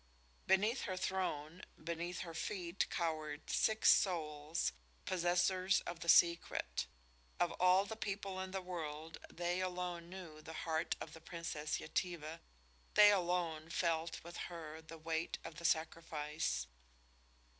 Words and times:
Beneath 0.47 0.81
her 0.85 0.97
throne, 0.97 1.61
beneath 1.77 2.21
her 2.21 2.33
feet, 2.33 2.89
cowered 2.89 3.47
six 3.51 3.91
souls, 3.91 4.73
possessors 5.05 5.81
of 5.81 5.99
the 5.99 6.09
secret. 6.09 6.87
Of 7.39 7.51
all 7.59 7.85
the 7.85 7.95
people 7.95 8.39
in 8.39 8.49
the 8.49 8.63
world 8.63 9.19
they 9.31 9.61
alone 9.61 10.09
knew 10.09 10.41
the 10.41 10.53
heart 10.65 10.95
of 10.99 11.13
the 11.13 11.21
Princess 11.21 11.79
Yetive, 11.79 12.39
they 12.95 13.11
alone 13.11 13.69
felt 13.69 14.23
with 14.23 14.37
her 14.49 14.81
the 14.81 14.97
weight 14.97 15.37
of 15.45 15.57
the 15.57 15.65
sacrifice. 15.65 16.65